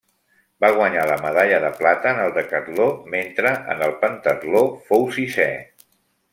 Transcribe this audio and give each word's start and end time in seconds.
Va 0.63 0.69
guanyar 0.77 1.03
la 1.09 1.17
medalla 1.25 1.59
de 1.65 1.69
plata 1.81 2.15
en 2.17 2.23
el 2.23 2.33
decatló, 2.39 2.89
mentre 3.17 3.53
en 3.75 3.87
el 3.89 3.95
pentatló 4.07 4.65
fou 4.89 5.07
sisè. 5.19 5.51